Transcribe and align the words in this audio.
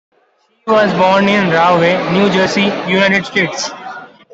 She 0.65 0.71
was 0.73 0.91
born 0.95 1.29
in 1.29 1.51
Rahway, 1.51 2.11
New 2.11 2.27
Jersey, 2.31 2.71
United 2.91 3.23
States. 3.23 3.69